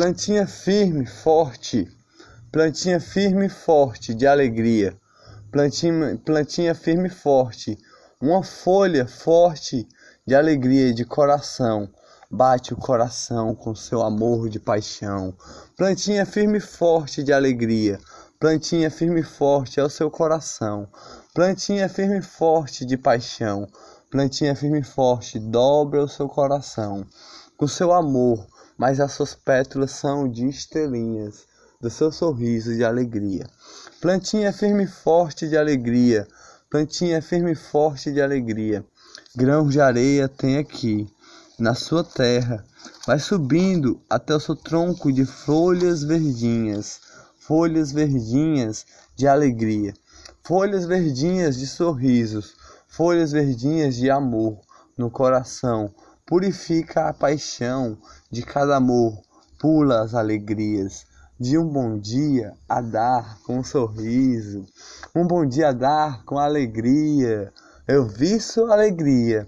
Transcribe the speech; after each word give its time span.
Plantinha 0.00 0.46
firme, 0.46 1.04
forte, 1.04 1.86
plantinha 2.50 2.98
firme 2.98 3.50
forte 3.50 4.14
de 4.14 4.26
alegria. 4.26 4.96
Plantinha, 5.52 6.18
plantinha 6.24 6.74
firme 6.74 7.10
forte, 7.10 7.76
uma 8.18 8.42
folha 8.42 9.06
forte 9.06 9.86
de 10.26 10.34
alegria 10.34 10.94
de 10.94 11.04
coração. 11.04 11.86
Bate 12.30 12.72
o 12.72 12.78
coração 12.78 13.54
com 13.54 13.74
seu 13.74 14.00
amor 14.00 14.48
de 14.48 14.58
paixão. 14.58 15.34
Plantinha 15.76 16.24
firme 16.24 16.60
forte 16.60 17.22
de 17.22 17.30
alegria. 17.30 17.98
Plantinha 18.38 18.90
firme 18.90 19.22
forte 19.22 19.80
é 19.80 19.84
o 19.84 19.90
seu 19.90 20.10
coração. 20.10 20.88
Plantinha 21.34 21.90
firme 21.90 22.22
forte 22.22 22.86
de 22.86 22.96
paixão. 22.96 23.68
Plantinha 24.10 24.56
firme 24.56 24.82
forte 24.82 25.38
dobra 25.38 26.02
o 26.02 26.08
seu 26.08 26.26
coração. 26.26 27.06
Com 27.54 27.68
seu 27.68 27.92
amor, 27.92 28.46
mas 28.80 28.98
as 28.98 29.12
suas 29.12 29.34
pétalas 29.34 29.90
são 29.90 30.26
de 30.26 30.48
estrelinhas. 30.48 31.46
Do 31.82 31.90
seu 31.90 32.10
sorriso 32.10 32.74
de 32.74 32.82
alegria. 32.82 33.46
Plantinha 34.00 34.54
firme 34.54 34.84
e 34.84 34.86
forte 34.86 35.46
de 35.46 35.56
alegria. 35.56 36.26
Plantinha 36.70 37.20
firme 37.20 37.52
e 37.52 37.54
forte 37.54 38.10
de 38.10 38.22
alegria. 38.22 38.82
Grãos 39.36 39.70
de 39.70 39.82
areia 39.82 40.28
tem 40.28 40.56
aqui 40.56 41.06
na 41.58 41.74
sua 41.74 42.02
terra. 42.02 42.64
Vai 43.06 43.18
subindo 43.18 44.00
até 44.08 44.34
o 44.34 44.40
seu 44.40 44.56
tronco 44.56 45.12
de 45.12 45.26
folhas 45.26 46.02
verdinhas, 46.02 47.00
folhas 47.38 47.92
verdinhas 47.92 48.86
de 49.14 49.26
alegria, 49.26 49.92
folhas 50.42 50.86
verdinhas 50.86 51.58
de 51.58 51.66
sorrisos, 51.66 52.54
folhas 52.88 53.32
verdinhas 53.32 53.94
de 53.94 54.10
amor 54.10 54.58
no 54.96 55.10
coração. 55.10 55.92
Purifica 56.30 57.08
a 57.08 57.12
paixão 57.12 57.98
de 58.30 58.40
cada 58.40 58.76
amor, 58.76 59.20
pula 59.58 60.00
as 60.00 60.14
alegrias 60.14 61.04
de 61.38 61.58
um 61.58 61.68
bom 61.68 61.98
dia 61.98 62.54
a 62.66 62.80
dar 62.80 63.38
com 63.42 63.58
um 63.58 63.64
sorriso, 63.64 64.64
um 65.14 65.26
bom 65.26 65.44
dia 65.44 65.68
a 65.68 65.72
dar 65.72 66.24
com 66.24 66.38
alegria. 66.38 67.52
Eu 67.86 68.06
vi 68.06 68.40
sua 68.40 68.72
alegria 68.72 69.46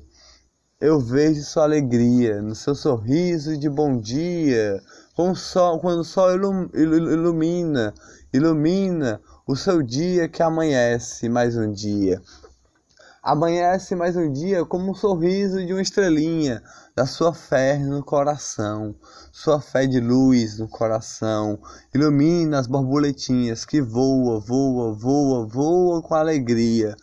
eu 0.82 0.98
vejo 0.98 1.44
sua 1.44 1.62
alegria 1.62 2.42
no 2.42 2.56
seu 2.56 2.74
sorriso 2.74 3.56
de 3.56 3.70
bom 3.70 3.96
dia, 4.00 4.82
com 5.14 5.32
sol, 5.32 5.78
quando 5.78 6.00
o 6.00 6.04
sol 6.04 6.32
ilumina, 6.32 7.94
ilumina 8.32 9.20
o 9.46 9.54
seu 9.54 9.80
dia 9.80 10.28
que 10.28 10.42
amanhece 10.42 11.28
mais 11.28 11.56
um 11.56 11.70
dia. 11.70 12.20
Amanhece 13.22 13.94
mais 13.94 14.16
um 14.16 14.32
dia 14.32 14.64
como 14.64 14.90
um 14.90 14.94
sorriso 14.94 15.64
de 15.64 15.72
uma 15.72 15.80
estrelinha 15.80 16.62
da 16.94 17.06
sua 17.06 17.32
fé 17.32 17.78
no 17.78 18.02
coração, 18.02 18.94
sua 19.30 19.60
fé 19.60 19.86
de 19.86 20.00
luz 20.00 20.58
no 20.58 20.68
coração. 20.68 21.58
Ilumina 21.94 22.58
as 22.58 22.66
borboletinhas 22.66 23.64
que 23.64 23.80
voa, 23.80 24.40
voa, 24.40 24.92
voa, 24.92 25.46
voa 25.46 26.02
com 26.02 26.14
alegria. 26.14 26.96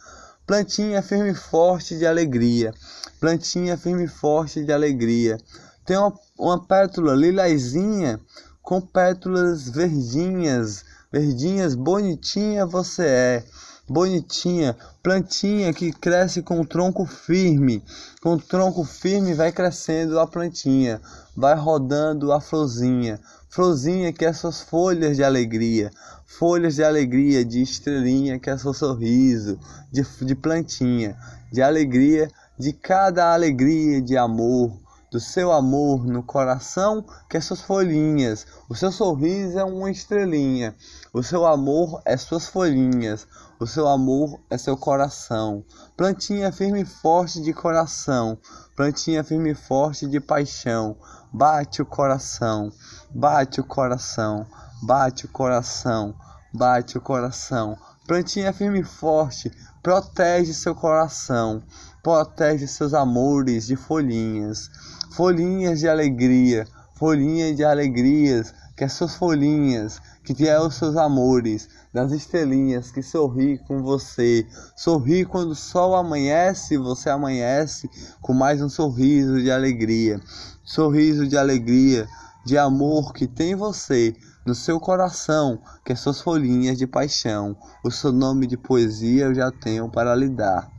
Plantinha 0.46 1.02
firme 1.02 1.32
e 1.32 1.36
forte 1.36 1.98
de 1.98 2.06
alegria 2.06 2.74
plantinha 3.20 3.78
firme 3.78 4.06
e 4.06 4.08
forte 4.08 4.64
de 4.64 4.72
alegria. 4.72 5.38
Tem 5.86 5.98
uma, 5.98 6.14
uma 6.38 6.66
pétula 6.66 7.14
lilazinha 7.14 8.20
com 8.62 8.80
pétalas 8.80 9.68
verdinhas, 9.70 10.86
verdinhas, 11.12 11.76
bonitinha 11.76 12.66
você 12.66 13.06
é. 13.06 13.44
Bonitinha, 13.88 14.78
plantinha 15.02 15.74
que 15.74 15.92
cresce 15.92 16.44
com 16.44 16.64
tronco 16.64 17.06
firme. 17.06 17.84
Com 18.22 18.38
tronco 18.38 18.84
firme 18.84 19.34
vai 19.34 19.52
crescendo 19.52 20.20
a 20.20 20.28
plantinha, 20.28 21.02
vai 21.36 21.56
rodando 21.56 22.32
a 22.32 22.40
florzinha. 22.40 23.20
Florzinha 23.50 24.14
que 24.14 24.26
é 24.26 24.32
suas 24.32 24.62
folhas 24.62 25.18
de 25.18 25.24
alegria, 25.24 25.90
folhas 26.28 26.76
de 26.76 26.84
alegria, 26.84 27.44
de 27.44 27.64
estrelinha 27.64 28.38
que 28.38 28.50
é 28.50 28.58
seu 28.60 28.76
sorriso, 28.76 29.60
de, 29.92 30.06
de 30.22 30.36
plantinha, 30.36 31.18
de 31.52 31.64
alegria 31.64 32.32
de 32.60 32.74
cada 32.74 33.34
alegria 33.34 34.02
de 34.02 34.18
amor, 34.18 34.78
do 35.12 35.20
seu 35.20 35.52
amor 35.52 36.06
no 36.06 36.22
coração, 36.22 37.04
que 37.28 37.38
é 37.38 37.42
suas 37.42 37.62
folhinhas. 37.62 38.46
O 38.70 38.76
seu 38.76 38.92
sorriso 38.92 39.58
é 39.58 39.64
uma 39.64 39.90
estrelinha. 39.90 40.76
O 41.12 41.24
seu 41.24 41.46
amor 41.46 42.02
é 42.06 42.16
suas 42.16 42.48
folhinhas. 42.48 43.28
O 43.60 43.66
seu 43.66 43.88
amor 43.88 44.40
é 44.50 44.58
seu 44.58 44.78
coração. 44.78 45.66
Plantinha 45.98 46.52
firme 46.52 46.82
e 46.82 46.86
forte 46.86 47.42
de 47.42 47.54
coração. 47.54 48.38
Plantinha 48.76 49.24
firme 49.24 49.52
e 49.52 49.56
forte 49.56 50.08
de 50.08 50.20
paixão. 50.20 50.96
Bate 51.34 51.82
o 51.82 51.86
coração. 51.86 52.72
Bate 53.10 53.60
o 53.60 53.64
coração. 53.64 54.46
Bate 54.84 55.26
o 55.26 55.30
coração. 55.30 56.16
Bate 56.54 56.98
o 56.98 57.02
coração. 57.02 57.78
Plantinha 58.08 58.54
firme 58.54 58.82
e 58.82 58.84
forte. 58.84 59.52
Protege 59.82 60.54
seu 60.54 60.76
coração 60.76 61.64
protege 62.10 62.66
seus 62.66 62.96
amores 62.96 63.68
de 63.68 63.76
folhinhas, 63.76 64.68
folhinhas 65.12 65.80
de 65.80 65.88
alegria, 65.88 66.66
folhinhas 66.96 67.56
de 67.56 67.64
alegrias, 67.64 68.52
que 68.76 68.84
as 68.84 68.94
suas 68.94 69.14
folhinhas, 69.14 70.02
que 70.24 70.48
é 70.48 70.60
os 70.60 70.74
seus 70.74 70.98
amores, 70.98 71.70
das 71.94 72.12
estrelinhas 72.12 72.90
que 72.90 73.04
sorri 73.04 73.60
com 73.60 73.84
você, 73.84 74.44
sorri 74.76 75.24
quando 75.24 75.52
o 75.52 75.56
sol 75.56 75.96
amanhece, 75.96 76.78
você 76.78 77.12
amanhece 77.12 77.88
com 78.22 78.34
mais 78.34 78.60
um 78.60 78.70
sorriso 78.70 79.40
de 79.40 79.52
alegria, 79.52 80.20
sorriso 80.64 81.28
de 81.28 81.38
alegria, 81.38 82.08
de 82.44 82.58
amor 82.58 83.14
que 83.14 83.28
tem 83.28 83.54
você 83.54 84.16
no 84.48 84.56
seu 84.56 84.80
coração, 84.80 85.62
que 85.86 85.94
é 85.94 85.96
suas 85.96 86.20
folhinhas 86.20 86.76
de 86.76 86.88
paixão, 86.88 87.56
o 87.86 87.92
seu 87.92 88.12
nome 88.12 88.48
de 88.48 88.58
poesia 88.58 89.26
eu 89.26 89.36
já 89.36 89.52
tenho 89.52 89.88
para 89.92 90.16
lhe 90.16 90.30
dar 90.30 90.79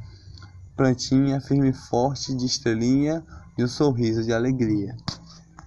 plantinha 0.81 1.43
firme 1.43 1.69
e 1.69 1.73
forte 1.75 2.35
de 2.35 2.47
estrelinha 2.47 3.23
e 3.59 3.63
um 3.63 3.69
sorriso 3.69 4.25
de 4.25 4.33
alegria. 4.33 4.97